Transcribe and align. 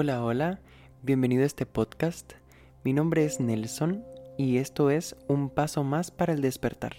Hola, 0.00 0.22
hola, 0.22 0.60
bienvenido 1.02 1.42
a 1.42 1.46
este 1.46 1.66
podcast. 1.66 2.34
Mi 2.84 2.92
nombre 2.92 3.24
es 3.24 3.40
Nelson 3.40 4.04
y 4.36 4.58
esto 4.58 4.90
es 4.90 5.16
Un 5.26 5.50
paso 5.50 5.82
más 5.82 6.12
para 6.12 6.32
el 6.32 6.40
despertar. 6.40 6.94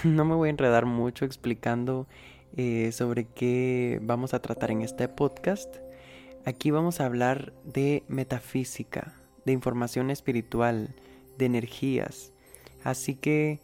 No 0.02 0.24
me 0.24 0.34
voy 0.34 0.46
a 0.46 0.50
enredar 0.50 0.86
mucho 0.86 1.26
explicando 1.26 2.06
eh, 2.56 2.90
sobre 2.92 3.26
qué 3.26 4.00
vamos 4.02 4.32
a 4.32 4.40
tratar 4.40 4.70
en 4.70 4.80
este 4.80 5.08
podcast. 5.08 5.76
Aquí 6.46 6.70
vamos 6.70 7.00
a 7.00 7.04
hablar 7.04 7.52
de 7.64 8.02
metafísica, 8.08 9.12
de 9.44 9.52
información 9.52 10.10
espiritual, 10.10 10.94
de 11.36 11.44
energías. 11.44 12.32
Así 12.82 13.14
que 13.14 13.60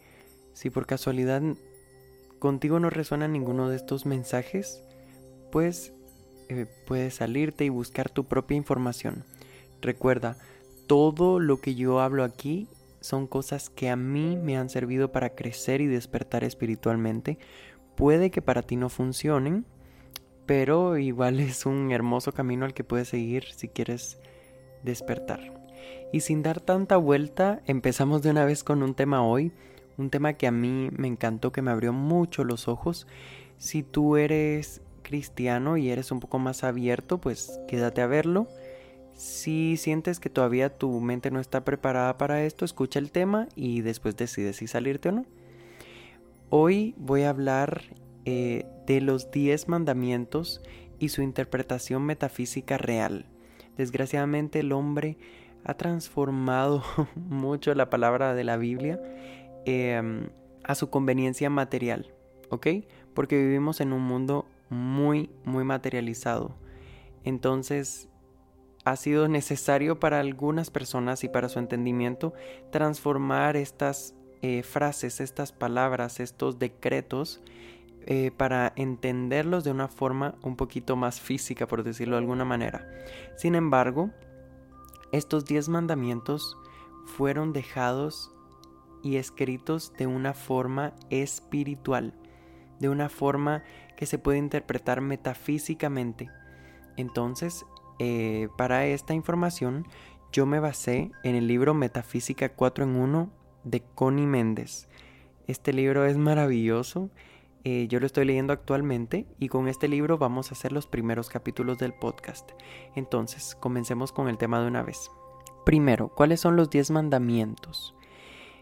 si 0.53 0.69
por 0.69 0.85
casualidad 0.85 1.41
contigo 2.37 2.79
no 2.79 2.91
resuena 2.91 3.27
ninguno 3.27 3.67
de 3.67 3.77
estos 3.77 4.05
mensajes, 4.05 4.83
pues 5.51 5.91
eh, 6.49 6.65
puedes 6.85 7.15
salirte 7.15 7.63
y 7.63 7.69
buscar 7.69 8.09
tu 8.09 8.25
propia 8.25 8.57
información. 8.57 9.23
Recuerda, 9.81 10.37
todo 10.87 11.39
lo 11.39 11.61
que 11.61 11.75
yo 11.75 11.99
hablo 11.99 12.23
aquí 12.23 12.67
son 13.01 13.27
cosas 13.27 13.69
que 13.69 13.89
a 13.89 13.95
mí 13.95 14.35
me 14.35 14.57
han 14.57 14.69
servido 14.69 15.11
para 15.11 15.35
crecer 15.35 15.81
y 15.81 15.87
despertar 15.87 16.43
espiritualmente. 16.43 17.37
Puede 17.95 18.31
que 18.31 18.41
para 18.41 18.63
ti 18.63 18.75
no 18.75 18.89
funcionen, 18.89 19.65
pero 20.45 20.97
igual 20.97 21.39
es 21.39 21.67
un 21.67 21.91
hermoso 21.91 22.31
camino 22.31 22.65
al 22.65 22.73
que 22.73 22.83
puedes 22.83 23.09
seguir 23.09 23.45
si 23.55 23.67
quieres 23.67 24.17
despertar. 24.83 25.39
Y 26.11 26.21
sin 26.21 26.41
dar 26.41 26.59
tanta 26.59 26.97
vuelta, 26.97 27.61
empezamos 27.67 28.23
de 28.23 28.31
una 28.31 28.45
vez 28.45 28.63
con 28.63 28.81
un 28.81 28.95
tema 28.95 29.23
hoy, 29.23 29.51
un 29.97 30.09
tema 30.09 30.33
que 30.33 30.47
a 30.47 30.51
mí 30.51 30.89
me 30.91 31.07
encantó, 31.07 31.51
que 31.51 31.61
me 31.61 31.69
abrió 31.69 31.93
mucho 31.93 32.43
los 32.43 32.67
ojos. 32.67 33.05
Si 33.57 33.83
tú 33.83 34.17
eres 34.17 34.81
cristiano 35.09 35.75
y 35.75 35.89
eres 35.89 36.11
un 36.11 36.19
poco 36.19 36.37
más 36.37 36.63
abierto, 36.63 37.17
pues 37.17 37.59
quédate 37.67 38.01
a 38.01 38.07
verlo. 38.07 38.47
Si 39.15 39.75
sientes 39.75 40.19
que 40.19 40.29
todavía 40.29 40.77
tu 40.77 41.01
mente 41.01 41.31
no 41.31 41.39
está 41.39 41.65
preparada 41.65 42.17
para 42.19 42.43
esto, 42.43 42.63
escucha 42.63 42.99
el 42.99 43.11
tema 43.11 43.47
y 43.55 43.81
después 43.81 44.15
decides 44.15 44.57
si 44.57 44.67
salirte 44.67 45.09
o 45.09 45.13
no. 45.13 45.25
Hoy 46.51 46.93
voy 46.97 47.23
a 47.23 47.31
hablar 47.31 47.81
eh, 48.25 48.65
de 48.85 49.01
los 49.01 49.31
10 49.31 49.67
mandamientos 49.67 50.61
y 50.99 51.09
su 51.09 51.23
interpretación 51.23 52.03
metafísica 52.05 52.77
real. 52.77 53.25
Desgraciadamente 53.77 54.59
el 54.59 54.71
hombre 54.71 55.17
ha 55.63 55.73
transformado 55.73 56.83
mucho 57.15 57.73
la 57.73 57.89
palabra 57.89 58.35
de 58.35 58.43
la 58.43 58.57
Biblia 58.57 59.01
em, 59.65 60.29
a 60.63 60.75
su 60.75 60.91
conveniencia 60.91 61.49
material, 61.49 62.13
¿ok? 62.49 62.67
Porque 63.15 63.37
vivimos 63.37 63.81
en 63.81 63.91
un 63.91 64.03
mundo 64.03 64.45
muy, 64.69 65.29
muy 65.43 65.63
materializado. 65.63 66.55
Entonces, 67.23 68.09
ha 68.85 68.95
sido 68.95 69.27
necesario 69.27 69.99
para 69.99 70.19
algunas 70.19 70.69
personas 70.69 71.23
y 71.23 71.29
para 71.29 71.49
su 71.49 71.59
entendimiento 71.59 72.33
transformar 72.71 73.57
estas 73.57 74.15
eh, 74.41 74.63
frases, 74.63 75.19
estas 75.19 75.51
palabras, 75.51 76.19
estos 76.19 76.59
decretos 76.59 77.41
eh, 78.05 78.31
para 78.35 78.73
entenderlos 78.75 79.63
de 79.63 79.71
una 79.71 79.87
forma 79.87 80.35
un 80.41 80.55
poquito 80.55 80.95
más 80.95 81.19
física, 81.19 81.67
por 81.67 81.83
decirlo 81.83 82.15
de 82.15 82.21
alguna 82.21 82.45
manera. 82.45 82.87
Sin 83.35 83.55
embargo, 83.55 84.11
estos 85.11 85.45
diez 85.45 85.69
mandamientos 85.69 86.57
fueron 87.05 87.53
dejados 87.53 88.31
y 89.03 89.17
escritos 89.17 89.93
de 89.97 90.07
una 90.07 90.33
forma 90.33 90.93
espiritual, 91.09 92.13
de 92.79 92.89
una 92.89 93.09
forma 93.09 93.63
que 93.99 94.05
se 94.05 94.17
puede 94.17 94.37
interpretar 94.37 95.01
metafísicamente. 95.01 96.29
Entonces, 96.95 97.65
eh, 97.99 98.47
para 98.57 98.85
esta 98.85 99.13
información, 99.13 99.85
yo 100.31 100.45
me 100.45 100.61
basé 100.61 101.11
en 101.23 101.35
el 101.35 101.47
libro 101.47 101.73
Metafísica 101.73 102.47
4 102.47 102.85
en 102.85 102.95
1 102.95 103.29
de 103.65 103.81
Connie 103.95 104.25
Méndez. 104.25 104.87
Este 105.47 105.73
libro 105.73 106.05
es 106.05 106.15
maravilloso. 106.15 107.09
Eh, 107.65 107.87
yo 107.89 107.99
lo 107.99 108.05
estoy 108.05 108.23
leyendo 108.23 108.53
actualmente 108.53 109.27
y 109.37 109.49
con 109.49 109.67
este 109.67 109.89
libro 109.89 110.17
vamos 110.17 110.49
a 110.49 110.53
hacer 110.53 110.71
los 110.71 110.87
primeros 110.87 111.27
capítulos 111.27 111.77
del 111.77 111.93
podcast. 111.93 112.51
Entonces, 112.95 113.53
comencemos 113.59 114.13
con 114.13 114.29
el 114.29 114.37
tema 114.37 114.61
de 114.61 114.67
una 114.67 114.81
vez. 114.81 115.11
Primero, 115.65 116.07
¿cuáles 116.07 116.39
son 116.39 116.55
los 116.55 116.69
10 116.69 116.91
mandamientos? 116.91 117.93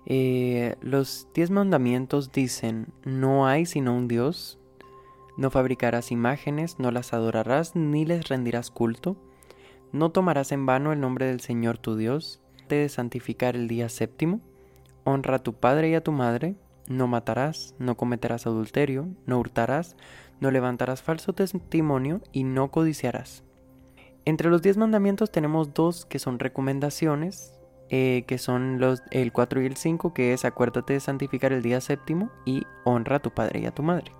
Eh, 0.07 0.77
los 0.81 1.27
10 1.35 1.51
mandamientos 1.51 2.31
dicen, 2.31 2.87
no 3.05 3.45
hay 3.45 3.67
sino 3.67 3.95
un 3.95 4.07
Dios, 4.07 4.57
no 5.37 5.51
fabricarás 5.51 6.11
imágenes, 6.11 6.79
no 6.79 6.89
las 6.89 7.13
adorarás, 7.13 7.75
ni 7.75 8.05
les 8.05 8.27
rendirás 8.27 8.71
culto. 8.71 9.15
No 9.91 10.09
tomarás 10.11 10.51
en 10.51 10.65
vano 10.65 10.91
el 10.91 10.99
nombre 10.99 11.27
del 11.27 11.41
Señor 11.41 11.77
tu 11.77 11.95
Dios. 11.95 12.41
Te 12.67 12.75
de 12.75 12.89
santificar 12.89 13.55
el 13.55 13.67
día 13.67 13.87
séptimo. 13.87 14.41
Honra 15.03 15.35
a 15.35 15.43
tu 15.43 15.53
padre 15.53 15.89
y 15.89 15.93
a 15.93 16.03
tu 16.03 16.11
madre. 16.11 16.55
No 16.87 17.07
matarás, 17.07 17.75
no 17.77 17.95
cometerás 17.97 18.47
adulterio, 18.47 19.09
no 19.25 19.39
hurtarás, 19.39 19.95
no 20.39 20.51
levantarás 20.51 21.03
falso 21.03 21.33
testimonio 21.33 22.21
y 22.31 22.43
no 22.43 22.71
codiciarás. 22.71 23.43
Entre 24.25 24.49
los 24.49 24.61
diez 24.61 24.75
mandamientos 24.75 25.31
tenemos 25.31 25.73
dos 25.73 26.05
que 26.05 26.17
son 26.17 26.39
recomendaciones, 26.39 27.59
eh, 27.89 28.23
que 28.27 28.37
son 28.37 28.79
los, 28.79 29.03
el 29.11 29.31
4 29.31 29.61
y 29.61 29.65
el 29.65 29.77
5, 29.77 30.13
que 30.13 30.33
es 30.33 30.45
acuérdate 30.45 30.93
de 30.93 30.99
santificar 30.99 31.53
el 31.53 31.61
día 31.61 31.79
séptimo 31.79 32.31
y 32.45 32.63
honra 32.85 33.17
a 33.17 33.21
tu 33.21 33.31
padre 33.31 33.59
y 33.59 33.65
a 33.65 33.71
tu 33.71 33.83
madre. 33.83 34.11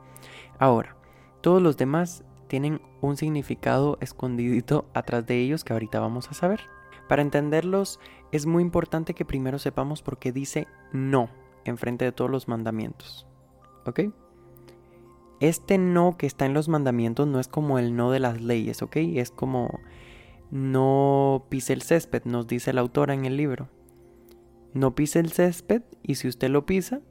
Ahora, 0.59 0.96
todos 1.41 1.61
los 1.61 1.77
demás 1.77 2.23
tienen 2.47 2.81
un 3.01 3.17
significado 3.17 3.97
escondidito 4.01 4.85
atrás 4.93 5.25
de 5.25 5.39
ellos 5.39 5.63
que 5.63 5.73
ahorita 5.73 5.99
vamos 5.99 6.29
a 6.29 6.33
saber. 6.33 6.61
Para 7.07 7.21
entenderlos 7.21 7.99
es 8.31 8.45
muy 8.45 8.63
importante 8.63 9.13
que 9.13 9.25
primero 9.25 9.59
sepamos 9.59 10.01
por 10.01 10.17
qué 10.17 10.31
dice 10.31 10.67
no 10.91 11.29
enfrente 11.65 12.05
de 12.05 12.11
todos 12.11 12.31
los 12.31 12.47
mandamientos. 12.47 13.27
¿Ok? 13.85 14.01
Este 15.39 15.77
no 15.77 16.17
que 16.17 16.25
está 16.25 16.45
en 16.45 16.53
los 16.53 16.67
mandamientos 16.67 17.27
no 17.27 17.39
es 17.39 17.47
como 17.47 17.77
el 17.77 17.95
no 17.95 18.11
de 18.11 18.19
las 18.19 18.41
leyes, 18.41 18.81
¿ok? 18.81 18.95
Es 18.97 19.29
como 19.29 19.79
no 20.49 21.45
pise 21.49 21.73
el 21.73 21.83
césped, 21.83 22.23
nos 22.25 22.47
dice 22.47 22.73
la 22.73 22.81
autora 22.81 23.13
en 23.13 23.25
el 23.25 23.37
libro. 23.37 23.69
No 24.73 24.95
pise 24.95 25.19
el 25.19 25.31
césped 25.31 25.83
y 26.01 26.15
si 26.15 26.27
usted 26.27 26.49
lo 26.49 26.65
pisa, 26.65 27.01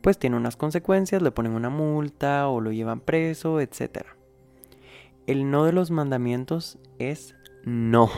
pues 0.00 0.18
tiene 0.18 0.36
unas 0.36 0.56
consecuencias, 0.56 1.22
le 1.22 1.30
ponen 1.30 1.52
una 1.52 1.70
multa 1.70 2.48
o 2.48 2.60
lo 2.60 2.72
llevan 2.72 3.00
preso, 3.00 3.60
etc. 3.60 4.06
El 5.26 5.50
no 5.50 5.64
de 5.64 5.72
los 5.72 5.90
mandamientos 5.90 6.78
es 6.98 7.34
no. 7.64 8.10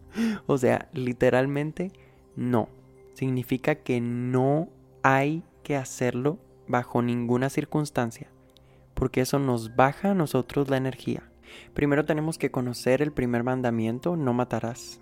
o 0.46 0.58
sea, 0.58 0.88
literalmente 0.92 1.92
no. 2.36 2.68
Significa 3.14 3.74
que 3.74 4.00
no 4.00 4.68
hay 5.02 5.42
que 5.62 5.76
hacerlo 5.76 6.38
bajo 6.68 7.02
ninguna 7.02 7.50
circunstancia, 7.50 8.28
porque 8.94 9.20
eso 9.20 9.38
nos 9.38 9.76
baja 9.76 10.12
a 10.12 10.14
nosotros 10.14 10.70
la 10.70 10.76
energía. 10.76 11.30
Primero 11.74 12.04
tenemos 12.04 12.38
que 12.38 12.50
conocer 12.50 13.02
el 13.02 13.12
primer 13.12 13.42
mandamiento, 13.42 14.16
no 14.16 14.32
matarás. 14.32 15.00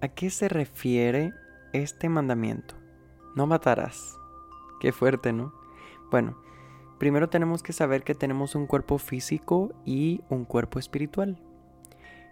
¿A 0.00 0.08
qué 0.08 0.30
se 0.30 0.48
refiere 0.48 1.32
este 1.72 2.08
mandamiento? 2.08 2.76
No 3.34 3.46
matarás. 3.46 4.17
Qué 4.80 4.92
fuerte, 4.92 5.32
¿no? 5.32 5.52
Bueno, 6.10 6.36
primero 6.98 7.28
tenemos 7.28 7.62
que 7.62 7.72
saber 7.72 8.02
que 8.02 8.14
tenemos 8.14 8.54
un 8.54 8.66
cuerpo 8.66 8.98
físico 8.98 9.72
y 9.84 10.20
un 10.28 10.44
cuerpo 10.44 10.78
espiritual. 10.78 11.40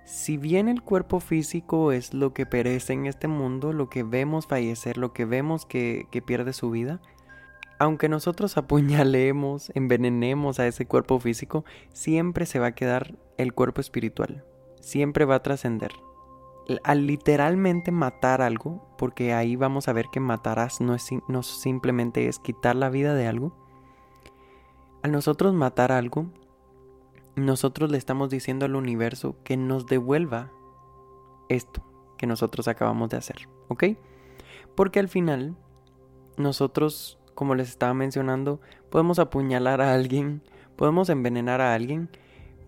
Si 0.05 0.37
bien 0.37 0.69
el 0.69 0.83
cuerpo 0.83 1.19
físico 1.19 1.91
es 1.91 2.15
lo 2.15 2.33
que 2.33 2.47
perece 2.47 2.93
en 2.93 3.07
este 3.07 3.27
mundo, 3.27 3.73
lo 3.73 3.89
que 3.89 4.05
vemos 4.05 4.47
fallecer, 4.47 4.99
lo 4.99 5.13
que 5.13 5.25
vemos 5.25 5.67
que, 5.67 6.07
que 6.13 6.23
pierde 6.23 6.53
su 6.53 6.71
vida, 6.71 7.01
aunque 7.79 8.09
nosotros 8.09 8.57
apuñalemos, 8.57 9.73
envenenemos 9.75 10.61
a 10.61 10.67
ese 10.67 10.87
cuerpo 10.87 11.19
físico, 11.19 11.65
siempre 11.93 12.47
se 12.47 12.61
va 12.61 12.69
a 12.69 12.75
quedar 12.75 13.17
el 13.37 13.53
cuerpo 13.53 13.81
espiritual, 13.81 14.45
siempre 14.81 15.25
va 15.25 15.37
a 15.37 15.43
trascender 15.43 15.91
al 16.83 17.07
literalmente 17.07 17.93
matar 17.93 18.43
algo, 18.43 18.87
porque 18.99 19.33
ahí 19.33 19.57
vamos 19.57 19.89
a 19.89 19.93
ver 19.93 20.07
que 20.11 20.21
matarás 20.21 20.81
no, 20.81 20.95
es, 20.95 21.11
simplemente 21.43 22.29
es 22.29 22.39
quitar 22.39 22.77
la 22.77 22.91
vida 22.91 23.15
de 23.15 23.27
algo, 23.27 23.53
al 25.03 25.13
nosotros 25.13 25.55
matar 25.55 25.93
algo, 25.93 26.27
nosotros 27.37 27.91
le 27.91 27.99
estamos 27.99 28.31
diciendo 28.31 28.67
al 28.67 28.75
universo 28.75 29.37
que 29.45 29.57
nos 29.57 29.87
devuelva 29.87 30.51
esto 31.49 31.85
que 32.17 32.27
nosotros 32.27 32.67
acabamos 32.67 33.11
de 33.11 33.19
hacer, 33.19 33.49
¿ok? 33.69 33.85
Porque 34.75 34.99
al 34.99 35.09
final, 35.09 35.55
nosotros, 36.37 37.19
como 37.35 37.55
les 37.55 37.69
estaba 37.69 37.95
mencionando, 37.95 38.61
podemos 38.91 39.19
apuñalar 39.19 39.81
a 39.81 39.95
alguien, 39.95 40.43
podemos 40.77 41.09
envenenar 41.09 41.61
a 41.61 41.75
alguien, 41.75 42.11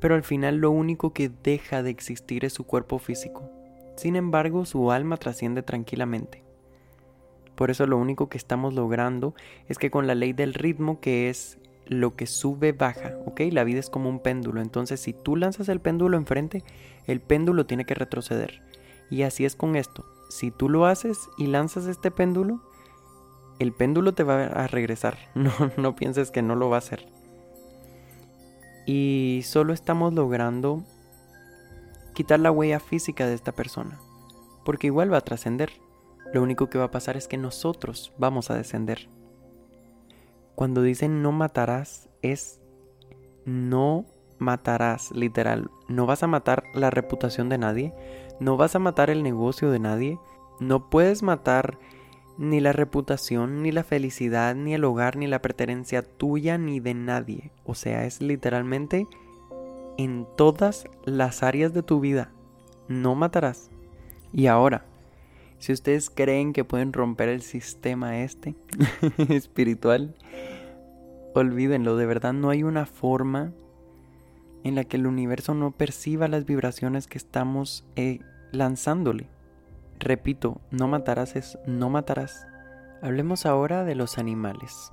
pero 0.01 0.15
al 0.15 0.23
final 0.23 0.57
lo 0.59 0.71
único 0.71 1.13
que 1.13 1.29
deja 1.29 1.83
de 1.83 1.91
existir 1.91 2.45
es 2.45 2.53
su 2.53 2.65
cuerpo 2.65 2.99
físico. 2.99 3.58
Sin 3.99 4.15
embargo, 4.15 4.65
su 4.65 4.93
alma 4.93 5.17
trasciende 5.17 5.65
tranquilamente. 5.65 6.45
Por 7.57 7.73
eso 7.73 7.85
lo 7.85 7.99
único 7.99 8.29
que 8.29 8.39
estamos 8.39 8.73
logrando 8.73 9.35
es 9.67 9.77
que 9.77 9.91
con 9.91 10.07
la 10.07 10.15
ley 10.15 10.33
del 10.33 10.55
ritmo, 10.55 11.01
que 11.01 11.29
es 11.29 11.59
lo 11.89 12.15
que 12.15 12.29
sube 12.29 12.71
baja, 12.71 13.19
¿ok? 13.27 13.41
La 13.51 13.65
vida 13.65 13.81
es 13.81 13.91
como 13.91 14.09
un 14.09 14.21
péndulo, 14.21 14.61
entonces 14.61 15.01
si 15.01 15.15
tú 15.15 15.35
lanzas 15.35 15.69
el 15.69 15.81
péndulo 15.81 16.17
enfrente, 16.17 16.63
el 17.09 17.21
péndulo 17.21 17.67
tiene 17.67 17.87
que 17.87 17.97
retroceder. 17.97 18.63
Y 19.11 19.23
así 19.23 19.45
es 19.45 19.57
con 19.57 19.75
esto. 19.75 20.07
Si 20.31 20.53
tú 20.53 20.69
lo 20.69 20.87
haces 20.87 21.29
y 21.37 21.49
lanzas 21.49 21.87
este 21.87 22.13
péndulo, 22.13 22.63
el 23.59 23.73
péndulo 23.73 24.15
te 24.15 24.23
va 24.23 24.45
a 24.45 24.69
regresar. 24.69 25.19
No, 25.35 25.51
no 25.77 25.97
pienses 25.97 26.31
que 26.31 26.43
no 26.43 26.55
lo 26.55 26.71
va 26.71 26.77
a 26.77 26.79
hacer. 26.87 27.09
Y 28.87 29.41
solo 29.45 29.73
estamos 29.73 30.15
logrando 30.15 30.85
quitar 32.19 32.41
la 32.41 32.51
huella 32.51 32.81
física 32.81 33.29
de 33.29 33.35
esta 33.35 33.53
persona. 33.53 34.01
Porque 34.65 34.89
igual 34.89 35.13
va 35.13 35.19
a 35.19 35.25
trascender. 35.25 35.71
Lo 36.35 36.43
único 36.43 36.69
que 36.69 36.77
va 36.77 36.87
a 36.87 36.91
pasar 36.91 37.17
es 37.17 37.29
que 37.29 37.37
nosotros 37.37 38.13
vamos 38.19 38.51
a 38.51 38.57
descender. 38.57 39.09
Cuando 40.57 40.83
dicen 40.83 41.23
no 41.23 41.31
matarás 41.31 42.09
es 42.21 42.61
no 43.45 44.05
matarás, 44.39 45.13
literal. 45.13 45.71
No 45.87 46.07
vas 46.07 46.25
a 46.25 46.27
matar 46.27 46.65
la 46.75 46.91
reputación 46.91 47.49
de 47.49 47.59
nadie, 47.59 47.95
no 48.41 48.57
vas 48.57 48.75
a 48.75 48.81
matar 48.81 49.11
el 49.11 49.23
negocio 49.23 49.71
de 49.71 49.79
nadie, 49.79 50.19
no 50.59 50.91
puedes 50.91 51.23
matar 51.23 51.79
ni 52.37 52.59
la 52.59 52.73
reputación, 52.73 53.63
ni 53.63 53.71
la 53.71 53.85
felicidad, 53.85 54.57
ni 54.57 54.75
el 54.75 54.83
hogar, 54.83 55.17
ni 55.17 55.29
la 55.29 55.41
pertenencia 55.41 56.03
tuya, 56.03 56.59
ni 56.59 56.81
de 56.81 56.95
nadie. 56.95 57.53
O 57.65 57.77
sea, 57.77 58.07
es 58.07 58.21
literalmente 58.21 59.07
en 59.99 60.27
todas 60.37 60.87
las 61.05 61.43
áreas 61.43 61.75
de 61.75 61.83
tu 61.83 62.01
vida. 62.01 62.31
No 62.89 63.15
matarás. 63.15 63.71
Y 64.33 64.47
ahora, 64.47 64.85
si 65.59 65.73
ustedes 65.73 66.09
creen 66.09 66.55
que 66.55 66.65
pueden 66.65 66.95
romper 66.95 67.29
el 67.29 67.43
sistema 67.43 68.21
este 68.21 68.55
espiritual, 69.29 70.15
olvídenlo, 71.35 71.97
de 71.97 72.07
verdad 72.07 72.33
no 72.33 72.49
hay 72.49 72.63
una 72.63 72.87
forma 72.87 73.53
en 74.65 74.77
la 74.77 74.85
que 74.85 74.97
el 74.97 75.07
universo 75.07 75.55
no 75.55 75.73
perciba 75.73 76.29
las 76.29 76.45
vibraciones 76.45 77.07
que 77.07 77.19
estamos 77.19 77.85
eh, 77.97 78.21
lanzándole. 78.53 79.29
Repito, 79.99 80.61
no 80.71 80.87
matarás 80.87 81.37
es 81.37 81.59
no 81.67 81.91
matarás. 81.91 82.47
Hablemos 83.03 83.47
ahora 83.47 83.85
de 83.85 83.95
los 83.95 84.19
animales. 84.19 84.93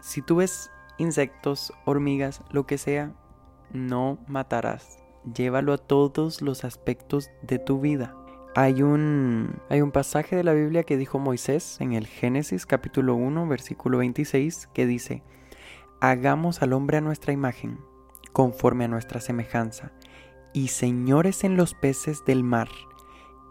Si 0.00 0.22
tú 0.22 0.36
ves 0.36 0.70
insectos, 0.98 1.72
hormigas, 1.84 2.42
lo 2.50 2.66
que 2.66 2.78
sea, 2.78 3.12
no 3.72 4.18
matarás. 4.26 4.98
Llévalo 5.34 5.72
a 5.72 5.78
todos 5.78 6.42
los 6.42 6.64
aspectos 6.64 7.30
de 7.42 7.58
tu 7.58 7.80
vida. 7.80 8.14
Hay 8.56 8.82
un, 8.82 9.60
hay 9.68 9.80
un 9.80 9.90
pasaje 9.90 10.36
de 10.36 10.44
la 10.44 10.52
Biblia 10.52 10.84
que 10.84 10.96
dijo 10.96 11.18
Moisés 11.18 11.80
en 11.80 11.92
el 11.92 12.06
Génesis 12.06 12.66
capítulo 12.66 13.14
1 13.16 13.48
versículo 13.48 13.98
26 13.98 14.68
que 14.72 14.86
dice, 14.86 15.22
Hagamos 16.00 16.62
al 16.62 16.72
hombre 16.72 16.98
a 16.98 17.00
nuestra 17.00 17.32
imagen, 17.32 17.78
conforme 18.32 18.84
a 18.84 18.88
nuestra 18.88 19.20
semejanza, 19.20 19.92
y 20.52 20.68
señores 20.68 21.44
en 21.44 21.56
los 21.56 21.74
peces 21.74 22.24
del 22.26 22.44
mar, 22.44 22.68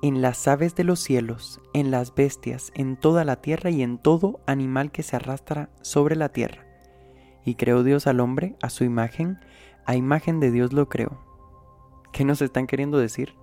en 0.04 0.22
las 0.22 0.48
aves 0.48 0.76
de 0.76 0.84
los 0.84 1.00
cielos, 1.00 1.62
en 1.74 1.90
las 1.90 2.14
bestias, 2.14 2.72
en 2.76 2.96
toda 2.98 3.26
la 3.26 3.38
tierra 3.38 3.72
y 3.72 3.82
en 3.82 3.98
todo 3.98 4.42
animal 4.46 4.92
que 4.92 5.02
se 5.02 5.16
arrastra 5.16 5.70
sobre 5.82 6.16
la 6.16 6.30
tierra. 6.30 6.66
Y 7.46 7.56
creó 7.56 7.84
Dios 7.84 8.06
al 8.08 8.20
hombre 8.20 8.56
a 8.62 8.70
su 8.70 8.84
imagen, 8.84 9.40
a 9.86 9.96
imagen 9.96 10.40
de 10.40 10.52
Dios 10.52 10.74
lo 10.74 10.90
creó. 10.90 11.18
¿Qué 12.12 12.26
nos 12.26 12.42
están 12.42 12.68
queriendo 12.68 12.98
decir? 12.98 13.36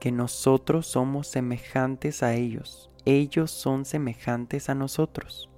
que 0.00 0.10
nosotros 0.10 0.86
somos 0.86 1.28
semejantes 1.28 2.24
a 2.24 2.34
ellos. 2.34 2.90
Ellos 3.04 3.50
son 3.50 3.84
semejantes 3.84 4.68
a 4.68 4.74
nosotros. 4.74 5.50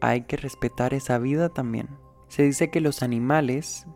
Hay 0.00 0.22
que 0.22 0.36
respetar 0.36 0.92
esa 0.92 1.18
vida 1.18 1.48
también. 1.48 1.88
Se 2.28 2.42
dice 2.42 2.70
que 2.70 2.80
los 2.80 3.02
animales 3.02 3.86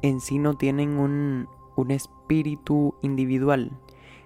en 0.00 0.20
sí 0.20 0.38
no 0.38 0.54
tienen 0.54 0.98
un, 0.98 1.48
un 1.76 1.90
espíritu 1.90 2.94
individual, 3.02 3.70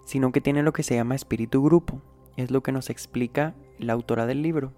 sino 0.04 0.32
que 0.32 0.40
tienen 0.40 0.64
lo 0.64 0.72
que 0.72 0.84
se 0.84 0.94
llama 0.94 1.16
espíritu 1.16 1.62
grupo. 1.62 2.00
Es 2.36 2.50
lo 2.50 2.62
que 2.62 2.72
nos 2.72 2.88
explica 2.88 3.54
la 3.78 3.94
autora 3.94 4.26
del 4.26 4.42
libro. 4.42 4.72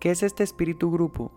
¿Qué 0.00 0.10
es 0.10 0.22
este 0.22 0.44
espíritu 0.44 0.90
grupo? 0.90 1.32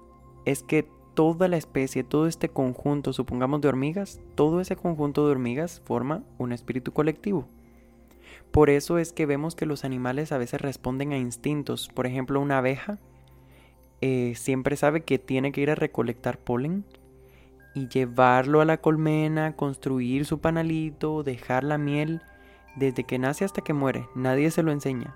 Es 0.45 0.61
que 0.61 0.89
toda 1.13 1.47
la 1.47 1.57
especie, 1.57 2.03
todo 2.03 2.27
este 2.27 2.49
conjunto, 2.49 3.13
supongamos 3.13 3.61
de 3.61 3.67
hormigas, 3.67 4.19
todo 4.35 4.61
ese 4.61 4.75
conjunto 4.75 5.25
de 5.25 5.31
hormigas 5.31 5.81
forma 5.85 6.23
un 6.37 6.51
espíritu 6.51 6.93
colectivo. 6.93 7.47
Por 8.51 8.69
eso 8.69 8.97
es 8.97 9.13
que 9.13 9.25
vemos 9.25 9.55
que 9.55 9.65
los 9.65 9.85
animales 9.85 10.31
a 10.31 10.37
veces 10.37 10.61
responden 10.61 11.13
a 11.13 11.17
instintos. 11.17 11.87
Por 11.87 12.05
ejemplo, 12.05 12.41
una 12.41 12.57
abeja 12.57 12.97
eh, 14.01 14.33
siempre 14.35 14.75
sabe 14.75 15.01
que 15.01 15.19
tiene 15.19 15.51
que 15.51 15.61
ir 15.61 15.71
a 15.71 15.75
recolectar 15.75 16.37
polen 16.37 16.83
y 17.73 17.87
llevarlo 17.87 18.59
a 18.59 18.65
la 18.65 18.77
colmena, 18.77 19.55
construir 19.55 20.25
su 20.25 20.39
panalito, 20.39 21.23
dejar 21.23 21.63
la 21.63 21.77
miel, 21.77 22.21
desde 22.75 23.05
que 23.05 23.19
nace 23.19 23.45
hasta 23.45 23.61
que 23.61 23.73
muere. 23.73 24.07
Nadie 24.15 24.51
se 24.51 24.63
lo 24.63 24.71
enseña. 24.71 25.15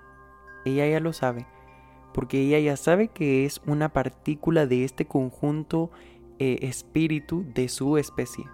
Ella 0.64 0.88
ya 0.88 1.00
lo 1.00 1.12
sabe 1.12 1.46
porque 2.16 2.40
ella 2.40 2.58
ya 2.58 2.78
sabe 2.78 3.08
que 3.08 3.44
es 3.44 3.60
una 3.66 3.90
partícula 3.90 4.66
de 4.66 4.84
este 4.84 5.04
conjunto 5.04 5.90
eh, 6.38 6.60
espíritu 6.62 7.44
de 7.54 7.68
su 7.68 7.98
especie. 7.98 8.46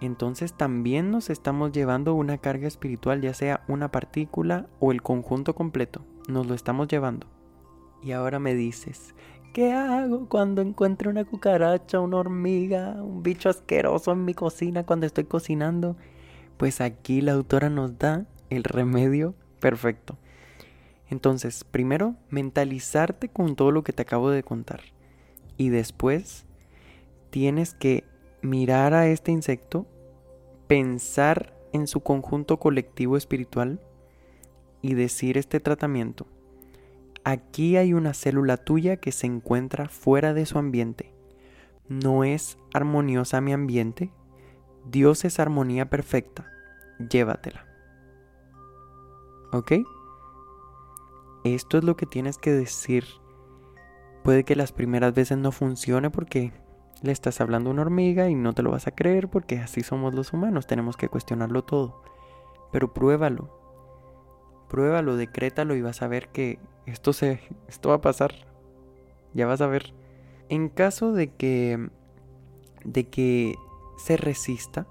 Entonces 0.00 0.56
también 0.56 1.10
nos 1.10 1.28
estamos 1.28 1.72
llevando 1.72 2.14
una 2.14 2.38
carga 2.38 2.68
espiritual, 2.68 3.20
ya 3.20 3.34
sea 3.34 3.64
una 3.66 3.90
partícula 3.90 4.68
o 4.78 4.92
el 4.92 5.02
conjunto 5.02 5.56
completo. 5.56 6.04
Nos 6.28 6.46
lo 6.46 6.54
estamos 6.54 6.86
llevando. 6.86 7.26
Y 8.00 8.12
ahora 8.12 8.38
me 8.38 8.54
dices, 8.54 9.16
¿qué 9.52 9.72
hago 9.72 10.28
cuando 10.28 10.62
encuentro 10.62 11.10
una 11.10 11.24
cucaracha, 11.24 11.98
una 11.98 12.18
hormiga, 12.18 13.02
un 13.02 13.24
bicho 13.24 13.48
asqueroso 13.48 14.12
en 14.12 14.24
mi 14.24 14.34
cocina 14.34 14.86
cuando 14.86 15.06
estoy 15.06 15.24
cocinando? 15.24 15.96
Pues 16.58 16.80
aquí 16.80 17.22
la 17.22 17.32
autora 17.32 17.70
nos 17.70 17.98
da 17.98 18.24
el 18.50 18.62
remedio 18.62 19.34
perfecto. 19.58 20.16
Entonces, 21.12 21.64
primero, 21.64 22.14
mentalizarte 22.30 23.28
con 23.28 23.54
todo 23.54 23.70
lo 23.70 23.84
que 23.84 23.92
te 23.92 24.00
acabo 24.00 24.30
de 24.30 24.42
contar. 24.42 24.80
Y 25.58 25.68
después, 25.68 26.46
tienes 27.28 27.74
que 27.74 28.04
mirar 28.40 28.94
a 28.94 29.06
este 29.06 29.30
insecto, 29.30 29.86
pensar 30.68 31.54
en 31.74 31.86
su 31.86 32.00
conjunto 32.00 32.58
colectivo 32.58 33.18
espiritual 33.18 33.78
y 34.80 34.94
decir 34.94 35.36
este 35.36 35.60
tratamiento. 35.60 36.26
Aquí 37.24 37.76
hay 37.76 37.92
una 37.92 38.14
célula 38.14 38.56
tuya 38.56 38.96
que 38.96 39.12
se 39.12 39.26
encuentra 39.26 39.90
fuera 39.90 40.32
de 40.32 40.46
su 40.46 40.56
ambiente. 40.56 41.12
No 41.88 42.24
es 42.24 42.56
armoniosa 42.72 43.42
mi 43.42 43.52
ambiente. 43.52 44.10
Dios 44.86 45.26
es 45.26 45.40
armonía 45.40 45.90
perfecta. 45.90 46.50
Llévatela. 47.10 47.66
¿Ok? 49.52 49.72
Esto 51.44 51.78
es 51.78 51.84
lo 51.84 51.96
que 51.96 52.06
tienes 52.06 52.38
que 52.38 52.52
decir. 52.52 53.04
Puede 54.22 54.44
que 54.44 54.54
las 54.54 54.72
primeras 54.72 55.14
veces 55.14 55.38
no 55.38 55.50
funcione 55.50 56.10
porque 56.10 56.52
le 57.02 57.10
estás 57.10 57.40
hablando 57.40 57.70
a 57.70 57.72
una 57.72 57.82
hormiga 57.82 58.28
y 58.28 58.34
no 58.34 58.52
te 58.52 58.62
lo 58.62 58.70
vas 58.70 58.86
a 58.86 58.94
creer 58.94 59.28
porque 59.28 59.58
así 59.58 59.82
somos 59.82 60.14
los 60.14 60.32
humanos, 60.32 60.66
tenemos 60.66 60.96
que 60.96 61.08
cuestionarlo 61.08 61.64
todo. 61.64 62.02
Pero 62.70 62.94
pruébalo. 62.94 63.60
Pruébalo, 64.68 65.16
decrétalo 65.16 65.74
y 65.74 65.82
vas 65.82 66.00
a 66.02 66.08
ver 66.08 66.28
que 66.28 66.60
esto 66.86 67.12
se 67.12 67.40
esto 67.68 67.88
va 67.90 67.96
a 67.96 68.00
pasar. 68.00 68.32
Ya 69.34 69.46
vas 69.46 69.60
a 69.60 69.66
ver. 69.66 69.92
En 70.48 70.68
caso 70.68 71.12
de 71.12 71.34
que 71.34 71.90
de 72.84 73.08
que 73.08 73.56
se 73.96 74.16
resista, 74.16 74.86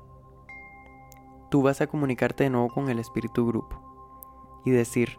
tú 1.49 1.61
vas 1.61 1.81
a 1.81 1.87
comunicarte 1.87 2.43
de 2.45 2.49
nuevo 2.49 2.69
con 2.69 2.89
el 2.89 2.99
espíritu 2.99 3.45
grupo 3.45 4.61
y 4.65 4.71
decir, 4.71 5.17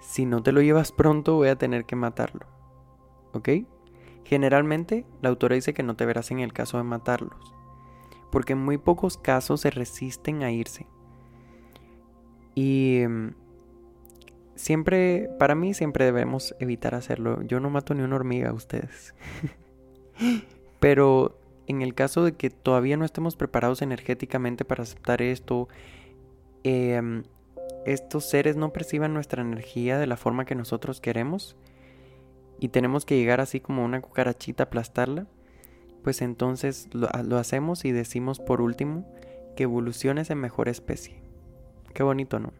si 0.00 0.26
no 0.26 0.42
te 0.42 0.52
lo 0.52 0.60
llevas 0.62 0.92
pronto 0.92 1.36
voy 1.36 1.48
a 1.48 1.56
tener 1.56 1.84
que 1.84 1.96
matarlo. 1.96 2.46
¿Ok? 3.32 3.48
Generalmente 4.24 5.06
la 5.22 5.28
autora 5.28 5.54
dice 5.54 5.74
que 5.74 5.82
no 5.82 5.96
te 5.96 6.06
verás 6.06 6.30
en 6.30 6.40
el 6.40 6.52
caso 6.52 6.76
de 6.78 6.84
matarlos, 6.84 7.54
porque 8.30 8.54
en 8.54 8.60
muy 8.60 8.78
pocos 8.78 9.16
casos 9.16 9.60
se 9.60 9.70
resisten 9.70 10.42
a 10.42 10.50
irse. 10.50 10.86
Y 12.54 12.98
em, 12.98 13.34
siempre, 14.54 15.28
para 15.38 15.54
mí 15.54 15.74
siempre 15.74 16.04
debemos 16.04 16.54
evitar 16.60 16.94
hacerlo. 16.94 17.42
Yo 17.42 17.60
no 17.60 17.70
mato 17.70 17.94
ni 17.94 18.02
una 18.02 18.16
hormiga 18.16 18.50
a 18.50 18.52
ustedes. 18.52 19.14
Pero 20.80 21.38
en 21.66 21.82
el 21.82 21.94
caso 21.94 22.24
de 22.24 22.32
que 22.32 22.50
todavía 22.50 22.96
no 22.96 23.04
estemos 23.04 23.36
preparados 23.36 23.82
energéticamente 23.82 24.64
para 24.64 24.82
aceptar 24.82 25.22
esto, 25.22 25.68
eh, 26.64 27.22
estos 27.86 28.28
seres 28.28 28.56
no 28.56 28.72
perciban 28.72 29.14
nuestra 29.14 29.42
energía 29.42 29.98
de 29.98 30.06
la 30.06 30.16
forma 30.16 30.44
que 30.44 30.54
nosotros 30.54 31.00
queremos 31.00 31.56
y 32.58 32.68
tenemos 32.68 33.04
que 33.04 33.16
llegar 33.16 33.40
así 33.40 33.60
como 33.60 33.84
una 33.84 34.00
cucarachita 34.00 34.64
aplastarla, 34.64 35.26
pues 36.02 36.22
entonces 36.22 36.88
lo, 36.92 37.08
lo 37.24 37.38
hacemos 37.38 37.84
y 37.84 37.92
decimos 37.92 38.38
por 38.38 38.60
último 38.60 39.10
que 39.56 39.64
evoluciones 39.64 40.30
en 40.30 40.38
mejor 40.38 40.68
especie. 40.68 41.22
Qué 41.94 42.02
bonito, 42.02 42.38
¿no? 42.38 42.52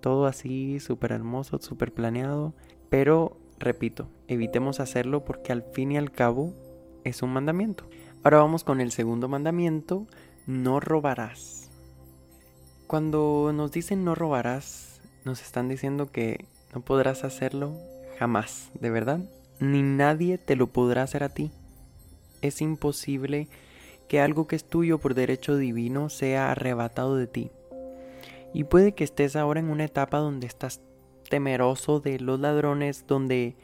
Todo 0.00 0.26
así, 0.26 0.78
súper 0.80 1.12
hermoso, 1.12 1.58
súper 1.58 1.92
planeado, 1.92 2.54
pero 2.88 3.36
repito, 3.58 4.08
evitemos 4.28 4.80
hacerlo 4.80 5.24
porque 5.24 5.52
al 5.52 5.62
fin 5.62 5.92
y 5.92 5.98
al 5.98 6.12
cabo 6.12 6.54
es 7.04 7.22
un 7.22 7.32
mandamiento. 7.32 7.88
Ahora 8.22 8.38
vamos 8.38 8.64
con 8.64 8.80
el 8.80 8.92
segundo 8.92 9.28
mandamiento, 9.28 10.06
no 10.46 10.80
robarás. 10.80 11.67
Cuando 12.88 13.52
nos 13.54 13.70
dicen 13.70 14.02
no 14.02 14.14
robarás, 14.14 15.02
nos 15.26 15.42
están 15.42 15.68
diciendo 15.68 16.10
que 16.10 16.46
no 16.74 16.80
podrás 16.80 17.22
hacerlo 17.22 17.74
jamás, 18.18 18.70
de 18.80 18.88
verdad. 18.88 19.20
Ni 19.60 19.82
nadie 19.82 20.38
te 20.38 20.56
lo 20.56 20.68
podrá 20.68 21.02
hacer 21.02 21.22
a 21.22 21.28
ti. 21.28 21.50
Es 22.40 22.62
imposible 22.62 23.46
que 24.08 24.22
algo 24.22 24.46
que 24.46 24.56
es 24.56 24.64
tuyo 24.64 24.96
por 24.96 25.12
derecho 25.12 25.58
divino 25.58 26.08
sea 26.08 26.50
arrebatado 26.50 27.16
de 27.16 27.26
ti. 27.26 27.50
Y 28.54 28.64
puede 28.64 28.92
que 28.92 29.04
estés 29.04 29.36
ahora 29.36 29.60
en 29.60 29.68
una 29.68 29.84
etapa 29.84 30.16
donde 30.16 30.46
estás 30.46 30.80
temeroso 31.28 32.00
de 32.00 32.18
los 32.18 32.40
ladrones, 32.40 33.04
donde 33.06 33.54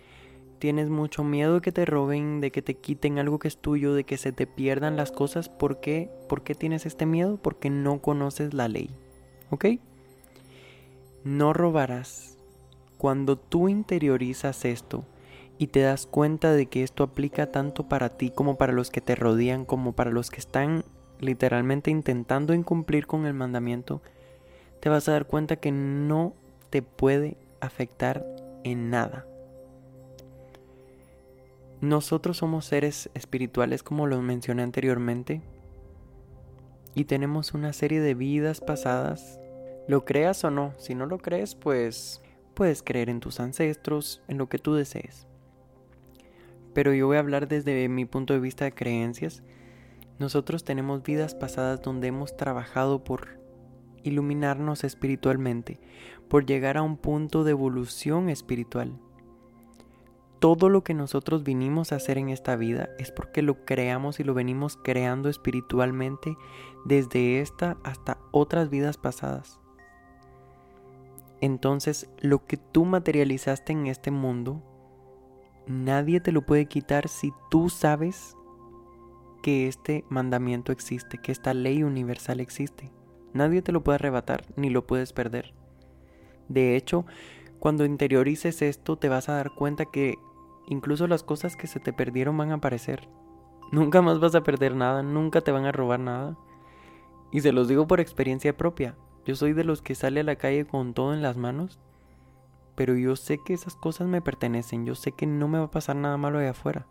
tienes 0.58 0.90
mucho 0.90 1.24
miedo 1.24 1.54
de 1.54 1.60
que 1.62 1.72
te 1.72 1.86
roben, 1.86 2.42
de 2.42 2.50
que 2.50 2.60
te 2.60 2.74
quiten 2.74 3.18
algo 3.18 3.38
que 3.38 3.48
es 3.48 3.56
tuyo, 3.56 3.94
de 3.94 4.04
que 4.04 4.18
se 4.18 4.32
te 4.32 4.46
pierdan 4.46 4.98
las 4.98 5.12
cosas. 5.12 5.48
¿Por 5.48 5.80
qué? 5.80 6.10
¿Por 6.28 6.42
qué 6.42 6.54
tienes 6.54 6.84
este 6.84 7.06
miedo? 7.06 7.38
Porque 7.38 7.70
no 7.70 8.02
conoces 8.02 8.52
la 8.52 8.68
ley. 8.68 8.94
¿Ok? 9.54 9.66
No 11.22 11.52
robarás. 11.52 12.36
Cuando 12.98 13.38
tú 13.38 13.68
interiorizas 13.68 14.64
esto 14.64 15.04
y 15.58 15.68
te 15.68 15.78
das 15.78 16.06
cuenta 16.06 16.52
de 16.52 16.66
que 16.66 16.82
esto 16.82 17.04
aplica 17.04 17.52
tanto 17.52 17.88
para 17.88 18.08
ti 18.08 18.30
como 18.30 18.56
para 18.56 18.72
los 18.72 18.90
que 18.90 19.00
te 19.00 19.14
rodean, 19.14 19.64
como 19.64 19.92
para 19.92 20.10
los 20.10 20.30
que 20.30 20.40
están 20.40 20.84
literalmente 21.20 21.92
intentando 21.92 22.52
incumplir 22.52 23.06
con 23.06 23.26
el 23.26 23.34
mandamiento, 23.34 24.02
te 24.80 24.88
vas 24.88 25.08
a 25.08 25.12
dar 25.12 25.26
cuenta 25.26 25.54
que 25.54 25.70
no 25.70 26.34
te 26.70 26.82
puede 26.82 27.36
afectar 27.60 28.26
en 28.64 28.90
nada. 28.90 29.24
Nosotros 31.80 32.38
somos 32.38 32.64
seres 32.64 33.08
espirituales 33.14 33.84
como 33.84 34.08
lo 34.08 34.20
mencioné 34.20 34.64
anteriormente 34.64 35.42
y 36.94 37.04
tenemos 37.04 37.54
una 37.54 37.72
serie 37.72 38.00
de 38.00 38.14
vidas 38.14 38.60
pasadas. 38.60 39.40
Lo 39.86 40.04
creas 40.04 40.42
o 40.44 40.50
no, 40.50 40.72
si 40.78 40.94
no 40.94 41.06
lo 41.06 41.18
crees 41.18 41.54
pues 41.54 42.22
puedes 42.54 42.82
creer 42.82 43.10
en 43.10 43.20
tus 43.20 43.40
ancestros, 43.40 44.22
en 44.28 44.38
lo 44.38 44.48
que 44.48 44.58
tú 44.58 44.74
desees. 44.74 45.26
Pero 46.72 46.94
yo 46.94 47.06
voy 47.06 47.16
a 47.16 47.20
hablar 47.20 47.48
desde 47.48 47.88
mi 47.88 48.04
punto 48.04 48.32
de 48.32 48.40
vista 48.40 48.64
de 48.64 48.72
creencias. 48.72 49.42
Nosotros 50.18 50.64
tenemos 50.64 51.02
vidas 51.02 51.34
pasadas 51.34 51.82
donde 51.82 52.08
hemos 52.08 52.36
trabajado 52.36 53.04
por 53.04 53.38
iluminarnos 54.02 54.84
espiritualmente, 54.84 55.80
por 56.28 56.46
llegar 56.46 56.76
a 56.76 56.82
un 56.82 56.96
punto 56.96 57.44
de 57.44 57.52
evolución 57.52 58.28
espiritual. 58.28 58.98
Todo 60.40 60.68
lo 60.68 60.84
que 60.84 60.94
nosotros 60.94 61.42
vinimos 61.42 61.92
a 61.92 61.96
hacer 61.96 62.18
en 62.18 62.28
esta 62.28 62.54
vida 62.54 62.90
es 62.98 63.10
porque 63.10 63.40
lo 63.40 63.64
creamos 63.64 64.20
y 64.20 64.24
lo 64.24 64.34
venimos 64.34 64.76
creando 64.76 65.28
espiritualmente 65.28 66.36
desde 66.84 67.40
esta 67.40 67.78
hasta 67.82 68.18
otras 68.30 68.68
vidas 68.68 68.98
pasadas. 68.98 69.63
Entonces, 71.44 72.08
lo 72.22 72.46
que 72.46 72.56
tú 72.56 72.86
materializaste 72.86 73.74
en 73.74 73.86
este 73.86 74.10
mundo, 74.10 74.62
nadie 75.66 76.18
te 76.18 76.32
lo 76.32 76.46
puede 76.46 76.64
quitar 76.64 77.06
si 77.06 77.34
tú 77.50 77.68
sabes 77.68 78.34
que 79.42 79.68
este 79.68 80.06
mandamiento 80.08 80.72
existe, 80.72 81.18
que 81.18 81.32
esta 81.32 81.52
ley 81.52 81.82
universal 81.82 82.40
existe. 82.40 82.90
Nadie 83.34 83.60
te 83.60 83.72
lo 83.72 83.84
puede 83.84 83.96
arrebatar 83.96 84.46
ni 84.56 84.70
lo 84.70 84.86
puedes 84.86 85.12
perder. 85.12 85.52
De 86.48 86.76
hecho, 86.76 87.04
cuando 87.58 87.84
interiorices 87.84 88.62
esto 88.62 88.96
te 88.96 89.10
vas 89.10 89.28
a 89.28 89.34
dar 89.34 89.50
cuenta 89.54 89.84
que 89.84 90.14
incluso 90.66 91.06
las 91.08 91.22
cosas 91.22 91.56
que 91.56 91.66
se 91.66 91.78
te 91.78 91.92
perdieron 91.92 92.38
van 92.38 92.52
a 92.52 92.54
aparecer. 92.54 93.06
Nunca 93.70 94.00
más 94.00 94.18
vas 94.18 94.34
a 94.34 94.42
perder 94.42 94.74
nada, 94.74 95.02
nunca 95.02 95.42
te 95.42 95.52
van 95.52 95.66
a 95.66 95.72
robar 95.72 96.00
nada. 96.00 96.38
Y 97.32 97.42
se 97.42 97.52
los 97.52 97.68
digo 97.68 97.86
por 97.86 98.00
experiencia 98.00 98.56
propia. 98.56 98.96
Yo 99.24 99.36
soy 99.36 99.52
de 99.52 99.64
los 99.64 99.82
que 99.82 99.94
sale 99.94 100.20
a 100.20 100.24
la 100.24 100.36
calle 100.36 100.66
con 100.66 100.94
todo 100.94 101.14
en 101.14 101.22
las 101.22 101.36
manos, 101.36 101.78
pero 102.74 102.96
yo 102.96 103.16
sé 103.16 103.38
que 103.44 103.54
esas 103.54 103.76
cosas 103.76 104.08
me 104.08 104.20
pertenecen, 104.20 104.84
yo 104.84 104.94
sé 104.94 105.12
que 105.12 105.26
no 105.26 105.48
me 105.48 105.58
va 105.58 105.64
a 105.64 105.70
pasar 105.70 105.96
nada 105.96 106.16
malo 106.16 106.38
allá 106.38 106.50
afuera. 106.50 106.86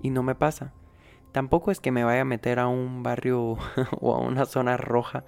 Y 0.00 0.10
no 0.10 0.22
me 0.22 0.34
pasa. 0.34 0.72
Tampoco 1.32 1.70
es 1.70 1.80
que 1.80 1.90
me 1.90 2.04
vaya 2.04 2.22
a 2.22 2.26
meter 2.26 2.58
a 2.58 2.68
un 2.68 3.02
barrio 3.02 3.56
o 4.00 4.14
a 4.14 4.18
una 4.18 4.44
zona 4.44 4.76
roja 4.76 5.24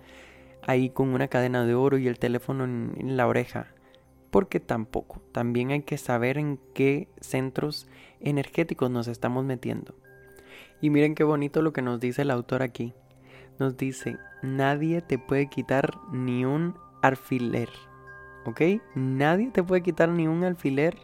ahí 0.67 0.91
con 0.91 1.09
una 1.09 1.29
cadena 1.29 1.65
de 1.65 1.75
oro 1.75 1.99
y 1.99 2.07
el 2.09 2.19
teléfono 2.19 2.65
en, 2.65 3.17
la 3.17 3.27
oreja. 3.27 3.69
Porque 4.31 4.61
tampoco. 4.61 5.21
También 5.33 5.71
hay 5.71 5.83
que 5.83 5.99
saber 5.99 6.39
en 6.39 6.59
qué 6.75 7.09
centros 7.21 7.89
energéticos 8.21 8.91
nos 8.91 9.09
estamos 9.09 9.45
metiendo. 9.45 9.95
Y 10.81 10.91
miren 10.91 11.15
qué 11.15 11.25
bonito 11.25 11.63
lo 11.63 11.73
que 11.73 11.83
nos 11.83 12.01
dice 12.01 12.23
el 12.23 12.31
autor 12.31 12.63
aquí. 12.63 12.95
Nos 13.61 13.77
dice, 13.77 14.17
nadie 14.43 15.03
te 15.03 15.19
puede 15.19 15.49
quitar 15.49 15.99
ni 16.11 16.47
un 16.47 16.75
alfiler. 17.03 17.69
¿Ok? 18.47 18.63
Nadie 18.95 19.51
te 19.51 19.63
puede 19.63 19.83
quitar 19.83 20.09
ni 20.09 20.27
un 20.27 20.45
alfiler 20.45 20.97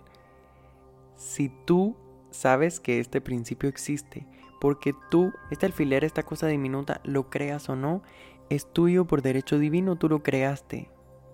si 1.16 1.50
tú 1.66 1.96
sabes 2.30 2.80
que 2.80 2.98
este 2.98 3.20
principio 3.20 3.68
existe. 3.68 4.26
Porque 4.58 4.94
tú, 5.10 5.34
este 5.50 5.66
alfiler, 5.66 6.02
esta 6.02 6.22
cosa 6.22 6.46
diminuta, 6.46 7.02
lo 7.04 7.28
creas 7.28 7.68
o 7.68 7.76
no, 7.76 8.02
es 8.48 8.72
tuyo 8.72 9.04
por 9.04 9.20
derecho 9.20 9.58
divino, 9.58 9.96
tú 9.96 10.08
lo 10.08 10.22
creaste, 10.22 10.88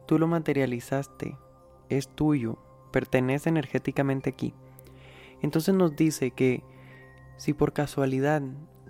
tú 0.08 0.18
lo 0.18 0.26
materializaste, 0.26 1.38
es 1.88 2.08
tuyo, 2.08 2.58
pertenece 2.90 3.48
energéticamente 3.48 4.28
aquí. 4.28 4.54
Entonces 5.40 5.72
nos 5.72 5.94
dice 5.94 6.32
que 6.32 6.64
si 7.36 7.52
por 7.52 7.72
casualidad 7.72 8.42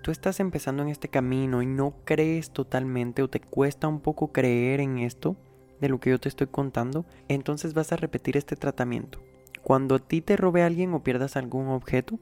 tú 0.03 0.11
estás 0.11 0.39
empezando 0.39 0.83
en 0.83 0.89
este 0.89 1.07
camino 1.07 1.61
y 1.63 1.65
no 1.65 1.95
crees 2.03 2.51
totalmente 2.51 3.23
o 3.23 3.29
te 3.29 3.39
cuesta 3.39 3.87
un 3.87 4.01
poco 4.01 4.31
creer 4.31 4.81
en 4.81 4.99
esto, 4.99 5.37
de 5.79 5.89
lo 5.89 5.99
que 5.99 6.11
yo 6.11 6.19
te 6.19 6.29
estoy 6.29 6.47
contando, 6.47 7.05
entonces 7.29 7.73
vas 7.73 7.91
a 7.91 7.95
repetir 7.95 8.37
este 8.37 8.55
tratamiento. 8.55 9.19
Cuando 9.63 9.95
a 9.95 9.99
ti 9.99 10.21
te 10.21 10.35
robe 10.35 10.61
alguien 10.61 10.93
o 10.93 11.03
pierdas 11.03 11.37
algún 11.37 11.69
objeto, 11.69 12.19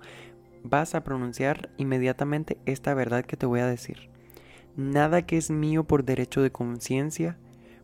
vas 0.64 0.94
a 0.94 1.04
pronunciar 1.04 1.72
inmediatamente 1.78 2.60
esta 2.66 2.94
verdad 2.94 3.26
que 3.26 3.36
te 3.36 3.48
voy 3.48 3.60
a 3.60 3.68
decir. 3.68 4.10
Nada 4.78 5.26
que 5.26 5.38
es 5.38 5.50
mío 5.50 5.84
por 5.84 6.06
derecho 6.06 6.42
de 6.42 6.52
conciencia 6.52 7.38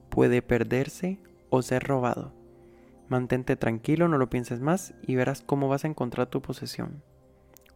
puede 0.09 0.43
perderse 0.43 1.19
o 1.49 1.63
ser 1.63 1.83
robado. 1.83 2.33
Mantente 3.09 3.55
tranquilo, 3.55 4.07
no 4.07 4.19
lo 4.19 4.29
pienses 4.29 4.61
más 4.61 4.93
y 5.01 5.15
verás 5.15 5.41
cómo 5.41 5.67
vas 5.67 5.85
a 5.85 5.87
encontrar 5.87 6.27
tu 6.27 6.41
posesión. 6.41 7.01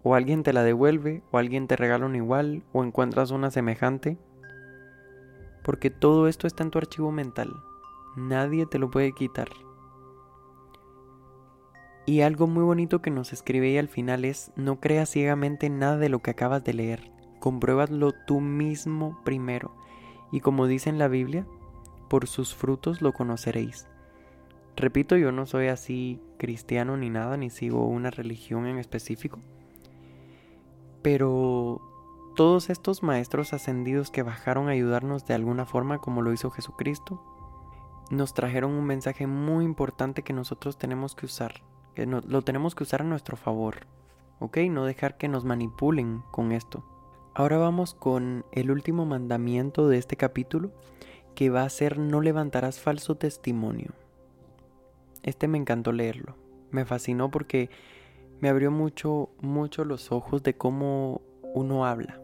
O 0.03 0.15
alguien 0.15 0.43
te 0.43 0.53
la 0.53 0.63
devuelve, 0.63 1.23
o 1.31 1.37
alguien 1.37 1.67
te 1.67 1.75
regala 1.75 2.05
una 2.05 2.17
igual, 2.17 2.63
o 2.73 2.83
encuentras 2.83 3.31
una 3.31 3.51
semejante. 3.51 4.17
Porque 5.63 5.89
todo 5.89 6.27
esto 6.27 6.47
está 6.47 6.63
en 6.63 6.71
tu 6.71 6.79
archivo 6.79 7.11
mental. 7.11 7.51
Nadie 8.15 8.65
te 8.65 8.79
lo 8.79 8.89
puede 8.89 9.13
quitar. 9.13 9.49
Y 12.05 12.21
algo 12.21 12.47
muy 12.47 12.63
bonito 12.63 13.01
que 13.01 13.11
nos 13.11 13.31
escribe 13.31 13.67
ahí 13.67 13.77
al 13.77 13.87
final 13.87 14.25
es, 14.25 14.51
no 14.55 14.79
creas 14.79 15.09
ciegamente 15.09 15.69
nada 15.69 15.97
de 15.97 16.09
lo 16.09 16.19
que 16.19 16.31
acabas 16.31 16.63
de 16.63 16.73
leer 16.73 17.11
compruébalo 17.41 18.13
tú 18.13 18.39
mismo 18.39 19.19
primero. 19.25 19.75
Y 20.31 20.39
como 20.39 20.67
dice 20.67 20.89
en 20.89 20.97
la 20.97 21.09
Biblia, 21.09 21.45
por 22.09 22.27
sus 22.27 22.55
frutos 22.55 23.01
lo 23.01 23.11
conoceréis. 23.11 23.89
Repito, 24.77 25.17
yo 25.17 25.33
no 25.33 25.45
soy 25.45 25.67
así 25.67 26.21
cristiano 26.37 26.95
ni 26.95 27.09
nada, 27.09 27.35
ni 27.35 27.49
sigo 27.49 27.85
una 27.87 28.11
religión 28.11 28.67
en 28.67 28.77
específico. 28.77 29.39
Pero 31.01 31.81
todos 32.35 32.69
estos 32.69 33.03
maestros 33.03 33.53
ascendidos 33.53 34.11
que 34.11 34.23
bajaron 34.23 34.67
a 34.67 34.71
ayudarnos 34.71 35.25
de 35.25 35.33
alguna 35.33 35.65
forma 35.65 35.99
como 35.99 36.21
lo 36.21 36.33
hizo 36.33 36.51
Jesucristo, 36.51 37.21
nos 38.09 38.33
trajeron 38.33 38.71
un 38.71 38.85
mensaje 38.85 39.27
muy 39.27 39.65
importante 39.65 40.23
que 40.23 40.33
nosotros 40.33 40.77
tenemos 40.77 41.15
que 41.15 41.25
usar, 41.25 41.61
que 41.95 42.05
lo 42.05 42.41
tenemos 42.41 42.75
que 42.75 42.83
usar 42.83 43.01
a 43.01 43.05
nuestro 43.05 43.37
favor, 43.37 43.87
¿ok? 44.39 44.57
No 44.69 44.85
dejar 44.85 45.17
que 45.17 45.27
nos 45.27 45.45
manipulen 45.45 46.23
con 46.31 46.51
esto. 46.51 46.83
Ahora 47.33 47.57
vamos 47.57 47.93
con 47.93 48.45
el 48.51 48.71
último 48.71 49.05
mandamiento 49.05 49.87
de 49.87 49.97
este 49.97 50.17
capítulo, 50.17 50.71
que 51.35 51.49
va 51.49 51.63
a 51.63 51.69
ser 51.69 51.97
no 51.97 52.19
levantarás 52.19 52.79
falso 52.79 53.15
testimonio. 53.15 53.93
Este 55.23 55.47
me 55.47 55.57
encantó 55.57 55.93
leerlo. 55.93 56.35
Me 56.71 56.83
fascinó 56.83 57.31
porque 57.31 57.69
me 58.41 58.49
abrió 58.49 58.71
mucho, 58.71 59.29
mucho 59.39 59.85
los 59.85 60.11
ojos 60.11 60.43
de 60.43 60.55
cómo 60.55 61.21
uno 61.53 61.85
habla. 61.85 62.19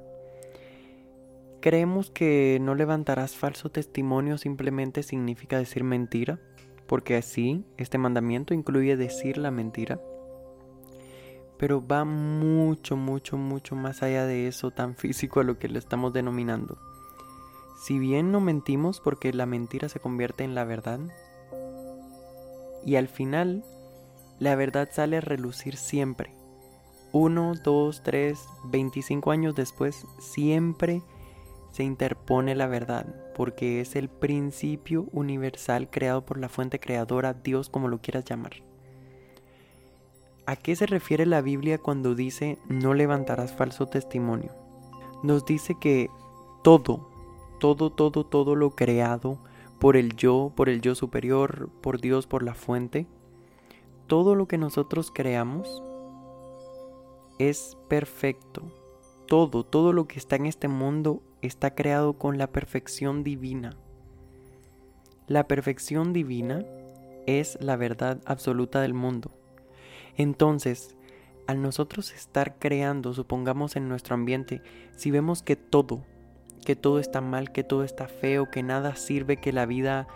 Creemos 1.61 2.11
que 2.11 2.59
no 2.61 2.75
levantarás 2.75 3.35
falso 3.35 3.69
testimonio 3.69 4.37
simplemente 4.37 5.03
significa 5.03 5.57
decir 5.57 5.83
mentira, 5.83 6.39
porque 6.85 7.15
así 7.15 7.65
este 7.77 7.97
mandamiento 7.97 8.53
incluye 8.53 8.97
decir 8.97 9.37
la 9.37 9.51
mentira 9.51 9.99
pero 11.57 11.85
va 11.85 12.05
mucho, 12.05 12.95
mucho, 12.95 13.37
mucho 13.37 13.75
más 13.75 14.03
allá 14.03 14.25
de 14.25 14.47
eso 14.47 14.71
tan 14.71 14.95
físico 14.95 15.39
a 15.39 15.43
lo 15.43 15.57
que 15.57 15.67
le 15.67 15.79
estamos 15.79 16.13
denominando. 16.13 16.77
Si 17.81 17.99
bien 17.99 18.31
no 18.31 18.39
mentimos 18.39 19.01
porque 19.01 19.33
la 19.33 19.45
mentira 19.45 19.89
se 19.89 19.99
convierte 19.99 20.43
en 20.43 20.55
la 20.55 20.63
verdad, 20.65 20.99
y 22.85 22.95
al 22.95 23.07
final 23.07 23.63
la 24.39 24.55
verdad 24.55 24.89
sale 24.91 25.17
a 25.17 25.21
relucir 25.21 25.75
siempre. 25.75 26.35
Uno, 27.11 27.53
dos, 27.63 28.03
tres, 28.03 28.47
veinticinco 28.65 29.31
años 29.31 29.55
después, 29.55 30.05
siempre 30.19 31.01
se 31.71 31.83
interpone 31.83 32.55
la 32.55 32.67
verdad, 32.67 33.05
porque 33.35 33.81
es 33.81 33.95
el 33.95 34.09
principio 34.09 35.07
universal 35.11 35.89
creado 35.89 36.25
por 36.25 36.39
la 36.39 36.49
fuente 36.49 36.79
creadora, 36.79 37.33
Dios 37.33 37.69
como 37.69 37.87
lo 37.87 37.99
quieras 37.99 38.25
llamar. 38.25 38.53
¿A 40.45 40.55
qué 40.55 40.75
se 40.75 40.85
refiere 40.85 41.25
la 41.25 41.41
Biblia 41.41 41.77
cuando 41.77 42.15
dice 42.15 42.57
no 42.69 42.93
levantarás 42.93 43.53
falso 43.53 43.87
testimonio? 43.87 44.51
Nos 45.21 45.45
dice 45.45 45.75
que 45.79 46.09
todo, 46.63 47.09
todo, 47.59 47.91
todo, 47.91 48.25
todo 48.25 48.55
lo 48.55 48.71
creado 48.71 49.39
por 49.79 49.97
el 49.97 50.15
yo, 50.15 50.53
por 50.55 50.69
el 50.69 50.81
yo 50.81 50.95
superior, 50.95 51.69
por 51.81 51.99
Dios, 51.99 52.27
por 52.27 52.43
la 52.43 52.53
fuente, 52.53 53.07
todo 54.07 54.35
lo 54.35 54.47
que 54.47 54.57
nosotros 54.57 55.11
creamos 55.13 55.83
es 57.39 57.77
perfecto. 57.87 58.63
Todo, 59.27 59.63
todo 59.63 59.93
lo 59.93 60.07
que 60.07 60.17
está 60.17 60.37
en 60.37 60.45
este 60.45 60.67
mundo 60.67 61.21
está 61.41 61.75
creado 61.75 62.13
con 62.13 62.37
la 62.37 62.47
perfección 62.47 63.23
divina. 63.23 63.75
La 65.27 65.47
perfección 65.47 66.13
divina 66.13 66.65
es 67.25 67.57
la 67.61 67.75
verdad 67.75 68.21
absoluta 68.25 68.81
del 68.81 68.93
mundo. 68.93 69.31
Entonces, 70.15 70.95
al 71.45 71.61
nosotros 71.61 72.13
estar 72.13 72.57
creando, 72.57 73.13
supongamos 73.13 73.75
en 73.75 73.89
nuestro 73.89 74.15
ambiente, 74.15 74.61
si 74.95 75.11
vemos 75.11 75.43
que 75.43 75.57
todo, 75.57 76.03
que 76.65 76.75
todo 76.75 76.99
está 76.99 77.19
mal, 77.19 77.51
que 77.51 77.63
todo 77.63 77.83
está 77.83 78.07
feo, 78.07 78.49
que 78.49 78.63
nada 78.63 78.95
sirve, 78.95 79.37
que 79.37 79.51
la 79.51 79.65
vida 79.65 80.07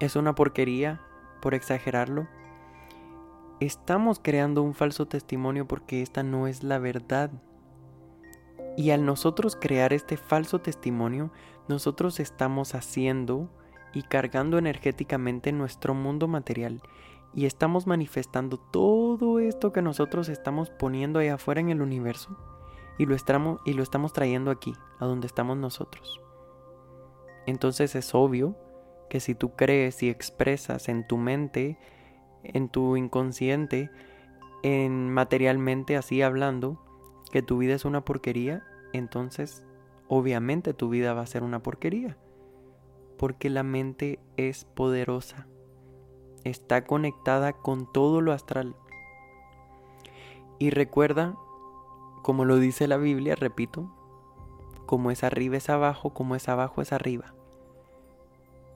es 0.00 0.16
una 0.16 0.34
porquería, 0.34 1.00
por 1.40 1.54
exagerarlo, 1.54 2.28
estamos 3.60 4.20
creando 4.22 4.62
un 4.62 4.74
falso 4.74 5.06
testimonio 5.06 5.66
porque 5.66 6.02
esta 6.02 6.22
no 6.22 6.46
es 6.46 6.62
la 6.62 6.78
verdad. 6.78 7.30
Y 8.76 8.90
al 8.90 9.04
nosotros 9.04 9.56
crear 9.56 9.92
este 9.92 10.16
falso 10.16 10.60
testimonio, 10.60 11.30
nosotros 11.68 12.20
estamos 12.20 12.74
haciendo 12.74 13.50
y 13.92 14.02
cargando 14.02 14.58
energéticamente 14.58 15.52
nuestro 15.52 15.94
mundo 15.94 16.28
material 16.28 16.80
y 17.34 17.46
estamos 17.46 17.86
manifestando 17.86 18.58
todo 18.58 19.38
esto 19.38 19.72
que 19.72 19.82
nosotros 19.82 20.28
estamos 20.28 20.70
poniendo 20.70 21.18
ahí 21.18 21.28
afuera 21.28 21.60
en 21.60 21.70
el 21.70 21.82
universo 21.82 22.36
y 22.98 23.06
lo 23.06 23.14
estamos, 23.14 23.60
y 23.64 23.72
lo 23.72 23.82
estamos 23.82 24.12
trayendo 24.12 24.50
aquí, 24.50 24.74
a 24.98 25.06
donde 25.06 25.26
estamos 25.26 25.56
nosotros. 25.56 26.20
Entonces 27.46 27.94
es 27.94 28.14
obvio 28.14 28.56
que 29.08 29.20
si 29.20 29.34
tú 29.34 29.56
crees 29.56 30.02
y 30.02 30.08
expresas 30.08 30.88
en 30.88 31.06
tu 31.06 31.16
mente, 31.16 31.78
en 32.42 32.68
tu 32.68 32.96
inconsciente, 32.96 33.90
en 34.62 35.10
materialmente 35.10 35.96
así 35.96 36.22
hablando, 36.22 36.82
que 37.32 37.42
tu 37.42 37.58
vida 37.58 37.74
es 37.74 37.84
una 37.84 38.04
porquería, 38.04 38.64
entonces 38.92 39.64
obviamente 40.08 40.74
tu 40.74 40.88
vida 40.88 41.14
va 41.14 41.22
a 41.22 41.26
ser 41.26 41.42
una 41.42 41.62
porquería. 41.62 42.16
Porque 43.16 43.50
la 43.50 43.62
mente 43.62 44.18
es 44.36 44.64
poderosa 44.64 45.46
está 46.44 46.84
conectada 46.84 47.52
con 47.52 47.90
todo 47.90 48.20
lo 48.20 48.32
astral. 48.32 48.74
Y 50.58 50.70
recuerda, 50.70 51.36
como 52.22 52.44
lo 52.44 52.56
dice 52.56 52.86
la 52.86 52.96
Biblia, 52.96 53.34
repito, 53.34 53.90
como 54.86 55.10
es 55.10 55.24
arriba 55.24 55.56
es 55.56 55.70
abajo, 55.70 56.10
como 56.10 56.34
es 56.34 56.48
abajo 56.48 56.82
es 56.82 56.92
arriba. 56.92 57.34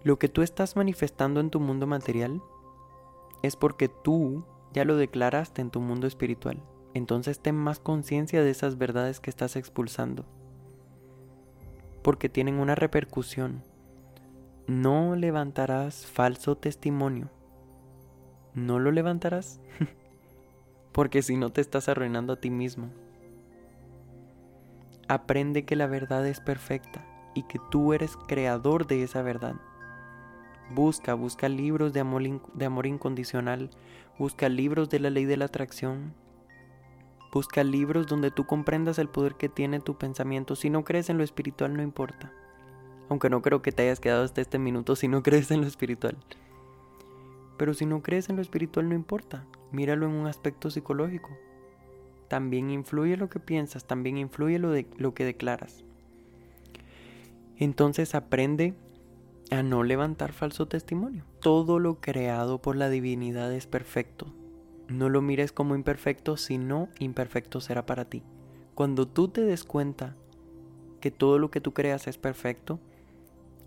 Lo 0.03 0.19
que 0.19 0.29
tú 0.29 0.43
estás 0.43 0.77
manifestando 0.77 1.41
en 1.41 1.51
tu 1.51 1.61
mundo 1.61 1.87
material 1.87 2.43
es 3.45 3.57
porque 3.57 3.89
tú 3.89 4.45
ya 4.73 4.85
lo 4.85 4.97
declaraste 4.97 5.61
en 5.63 5.71
tu 5.71 5.81
mundo 5.81 6.07
espiritual. 6.07 6.63
Entonces 6.95 7.41
ten 7.41 7.57
más 7.57 7.79
conciencia 7.79 8.43
de 8.43 8.51
esas 8.51 8.79
verdades 8.79 9.21
que 9.21 9.31
estás 9.31 9.57
expulsando. 9.57 10.25
Porque 12.03 12.29
tienen 12.29 12.59
una 12.59 12.75
repercusión. 12.75 13.63
No 14.67 15.17
levantarás 15.17 16.07
falso 16.07 16.57
testimonio 16.57 17.31
no 18.55 18.79
lo 18.79 18.93
levantarás. 18.93 19.61
Porque 20.93 21.23
si 21.23 21.37
no 21.37 21.51
te 21.51 21.61
estás 21.61 21.89
arruinando 21.89 22.35
a 22.35 22.41
ti 22.41 22.51
mismo. 22.51 22.91
Aprende 25.09 25.65
que 25.65 25.77
la 25.77 25.87
verdad 25.87 26.27
es 26.27 26.41
perfecta 26.41 27.05
y 27.35 27.43
que 27.43 27.59
tú 27.71 27.93
eres 27.93 28.17
creador 28.29 28.87
de 28.87 29.03
esa 29.03 29.23
verdad. 29.23 29.57
Busca, 30.71 31.15
busca 31.15 31.49
libros 31.49 31.93
de 31.93 32.01
amor, 32.01 32.23
de 32.55 32.65
amor 32.65 32.87
incondicional, 32.87 33.71
busca 34.19 34.49
libros 34.49 34.89
de 34.89 35.01
la 35.01 35.11
ley 35.11 35.25
de 35.25 35.37
la 35.37 35.45
atracción, 35.47 36.15
busca 37.33 37.65
libros 37.65 38.07
donde 38.07 38.31
tú 38.31 38.47
comprendas 38.47 38.99
el 38.99 39.09
poder 39.09 39.35
que 39.35 39.49
tiene 39.49 39.81
tu 39.81 39.99
pensamiento. 39.99 40.57
Si 40.57 40.71
no 40.71 40.85
crees 40.85 41.11
en 41.11 41.19
lo 41.19 41.25
espiritual, 41.25 41.75
no 41.77 41.83
importa. 41.83 42.33
Aunque 43.09 43.29
no 43.29 43.43
creo 43.43 43.61
que 43.61 43.73
te 43.73 43.83
hayas 43.83 44.01
quedado 44.01 44.25
hasta 44.25 44.41
este 44.41 44.59
minuto 44.59 44.97
si 44.97 45.09
no 45.09 45.23
crees 45.23 45.51
en 45.51 45.61
lo 45.61 45.67
espiritual. 45.67 46.17
Pero 47.57 47.75
si 47.75 47.87
no 47.87 48.03
crees 48.03 48.29
en 48.29 48.37
lo 48.37 48.43
espiritual 48.43 48.89
no 48.89 48.95
importa, 48.95 49.45
míralo 49.71 50.07
en 50.07 50.13
un 50.13 50.27
aspecto 50.27 50.71
psicológico. 50.71 51.31
También 52.29 52.71
influye 52.71 53.17
lo 53.17 53.29
que 53.29 53.39
piensas, 53.39 53.87
también 53.87 54.17
influye 54.17 54.59
lo, 54.59 54.71
de, 54.71 54.87
lo 54.97 55.15
que 55.15 55.25
declaras. 55.25 55.85
Entonces 57.59 58.15
aprende 58.15 58.75
a 59.51 59.63
no 59.63 59.83
levantar 59.83 60.33
falso 60.33 60.67
testimonio. 60.67 61.25
Todo 61.41 61.79
lo 61.79 62.01
creado 62.01 62.61
por 62.61 62.77
la 62.77 62.89
divinidad 62.89 63.53
es 63.53 63.67
perfecto. 63.67 64.27
No 64.89 65.09
lo 65.09 65.23
mires 65.23 65.53
como 65.53 65.75
imperfecto, 65.75 66.37
sino 66.37 66.89
imperfecto 66.99 67.61
será 67.61 67.87
para 67.87 68.05
ti. 68.05 68.23
Cuando 68.75 69.07
tú 69.07 69.29
te 69.29 69.43
des 69.43 69.65
cuenta 69.65 70.17
que 71.01 71.11
todo 71.11 71.39
lo 71.39 71.51
que 71.51 71.61
tú 71.61 71.73
creas 71.73 72.07
es 72.07 72.19
perfecto, 72.19 72.81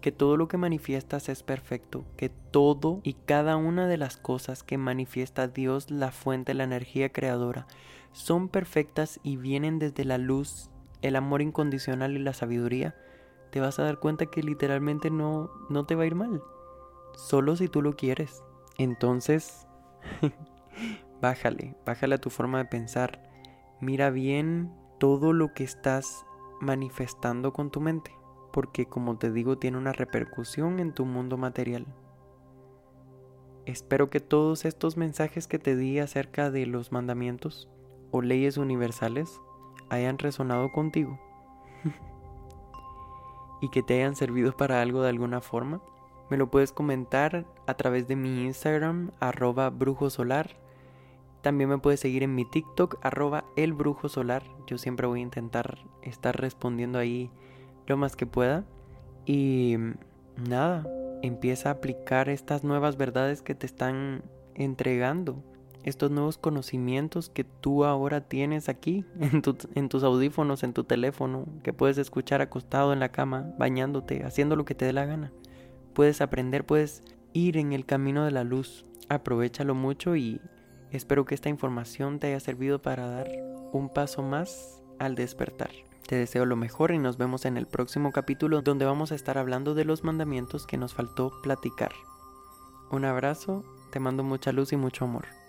que 0.02 0.12
todo 0.12 0.38
lo 0.38 0.48
que 0.48 0.58
manifiestas 0.58 1.30
es 1.30 1.44
perfecto, 1.44 2.06
que 2.18 2.30
todo 2.30 3.00
y 3.04 3.14
cada 3.14 3.58
una 3.58 3.88
de 3.88 3.98
las 3.98 4.18
cosas 4.18 4.64
que 4.64 4.78
manifiesta 4.78 5.48
Dios, 5.48 5.90
la 5.90 6.12
fuente, 6.12 6.54
la 6.54 6.64
energía 6.64 7.10
creadora, 7.10 7.68
son 8.12 8.50
perfectas 8.50 9.20
y 9.24 9.38
vienen 9.38 9.80
desde 9.80 10.06
la 10.06 10.18
luz, 10.18 10.70
el 11.02 11.16
amor 11.16 11.42
incondicional 11.42 12.16
y 12.16 12.20
la 12.20 12.34
sabiduría, 12.34 12.96
te 13.48 13.60
vas 13.60 13.80
a 13.80 13.84
dar 13.84 14.00
cuenta 14.00 14.28
que 14.28 14.44
literalmente 14.44 15.10
no, 15.10 15.50
no 15.70 15.86
te 15.86 15.96
va 15.96 16.04
a 16.04 16.08
ir 16.08 16.16
mal. 16.16 16.42
Solo 17.14 17.56
si 17.56 17.68
tú 17.68 17.82
lo 17.82 17.96
quieres. 17.96 18.44
Entonces, 18.78 19.68
bájale, 21.22 21.76
bájale 21.86 22.16
a 22.16 22.22
tu 22.22 22.30
forma 22.30 22.60
de 22.60 22.66
pensar. 22.66 23.24
Mira 23.82 24.10
bien 24.10 24.72
todo 25.00 25.34
lo 25.34 25.54
que 25.54 25.64
estás 25.64 26.26
manifestando 26.62 27.54
con 27.54 27.72
tu 27.72 27.82
mente 27.82 28.12
porque 28.58 28.88
como 28.88 29.20
te 29.20 29.32
digo 29.32 29.60
tiene 29.60 29.78
una 29.78 29.94
repercusión 29.94 30.80
en 30.80 30.92
tu 30.92 31.06
mundo 31.06 31.38
material. 31.38 31.86
Espero 33.68 34.10
que 34.10 34.20
todos 34.20 34.66
estos 34.66 34.98
mensajes 34.98 35.46
que 35.46 35.60
te 35.60 35.76
di 35.76 36.00
acerca 36.00 36.50
de 36.50 36.66
los 36.66 36.92
mandamientos 36.92 37.70
o 38.10 38.24
leyes 38.24 38.58
universales 38.58 39.40
hayan 39.90 40.18
resonado 40.18 40.72
contigo 40.72 41.20
y 43.62 43.70
que 43.70 43.84
te 43.84 43.96
hayan 43.96 44.16
servido 44.16 44.56
para 44.56 44.82
algo 44.82 45.02
de 45.02 45.10
alguna 45.10 45.42
forma. 45.42 45.82
Me 46.30 46.38
lo 46.38 46.50
puedes 46.50 46.72
comentar 46.72 47.46
a 47.68 47.74
través 47.76 48.08
de 48.08 48.16
mi 48.16 48.44
Instagram, 48.44 49.12
arroba 49.20 49.70
brujosolar. 49.70 50.58
También 51.42 51.70
me 51.70 51.78
puedes 51.78 52.00
seguir 52.00 52.24
en 52.24 52.36
mi 52.36 52.44
TikTok, 52.44 52.98
arroba 53.02 53.46
el 53.56 53.74
brujo 53.74 54.10
solar. 54.10 54.44
Yo 54.66 54.78
siempre 54.78 55.08
voy 55.08 55.20
a 55.20 55.24
intentar 55.24 55.80
estar 56.02 56.40
respondiendo 56.40 57.00
ahí 57.00 57.32
lo 57.86 57.96
más 57.96 58.16
que 58.16 58.26
pueda. 58.26 58.66
Y 59.26 59.78
nada, 60.36 60.86
empieza 61.22 61.70
a 61.70 61.74
aplicar 61.74 62.30
estas 62.30 62.64
nuevas 62.64 62.98
verdades 62.98 63.42
que 63.42 63.56
te 63.56 63.66
están 63.66 64.24
entregando, 64.56 65.42
estos 65.88 66.12
nuevos 66.12 66.38
conocimientos 66.38 67.30
que 67.30 67.46
tú 67.46 67.86
ahora 67.86 68.20
tienes 68.20 68.68
aquí 68.68 69.06
en, 69.20 69.90
tus 69.90 70.04
audífonos, 70.04 70.64
en 70.64 70.74
tu 70.74 70.84
teléfono, 70.84 71.46
que 71.64 71.72
puedes 71.72 71.98
escuchar 71.98 72.42
acostado 72.42 72.92
en 72.92 73.00
la 73.00 73.10
cama, 73.10 73.54
bañándote, 73.58 74.26
haciendo 74.26 74.58
lo 74.58 74.66
que 74.66 74.76
te 74.76 74.84
dé 74.84 74.92
la 74.92 75.06
gana. 75.06 75.32
Puedes 75.94 76.20
aprender, 76.20 76.66
puedes 76.66 77.04
ir 77.32 77.56
en 77.56 77.72
el 77.72 77.86
camino 77.86 78.26
de 78.26 78.32
la 78.32 78.44
luz. 78.44 78.86
Aprovechalo 79.08 79.76
mucho 79.76 80.18
y 80.18 80.42
espero 80.92 81.24
que 81.24 81.36
esta 81.36 81.48
información 81.48 82.20
te 82.20 82.28
haya 82.28 82.42
servido 82.42 82.82
para 82.82 83.08
dar 83.08 83.30
un 83.72 83.88
paso 83.88 84.24
más 84.24 84.82
al 85.00 85.16
despertar. 85.16 85.72
Te 86.06 86.18
deseo 86.18 86.46
lo 86.46 86.58
mejor 86.58 86.92
y 86.92 87.00
nos 87.00 87.18
vemos 87.18 87.46
en 87.46 87.56
el 87.56 87.66
próximo 87.66 88.12
capítulo 88.12 88.62
donde 88.62 88.86
vamos 88.86 89.14
a 89.14 89.16
estar 89.16 89.38
hablando 89.38 89.74
de 89.74 89.86
los 89.86 90.04
mandamientos 90.04 90.68
que 90.68 90.78
nos 90.78 90.94
faltó 90.94 91.32
platicar. 91.42 91.92
Un 92.92 93.06
abrazo, 93.06 93.64
te 93.90 94.02
mando 94.02 94.24
mucha 94.24 94.52
luz 94.52 94.74
y 94.74 94.78
mucho 94.78 95.06
amor. 95.06 95.47